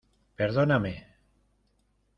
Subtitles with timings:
[0.39, 0.93] ¡perdóname!